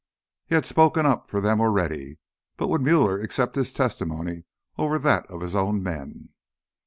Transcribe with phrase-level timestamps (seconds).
[0.47, 2.17] He had spoken up for them already,
[2.57, 6.29] but would Muller accept his testimony over that of his own men?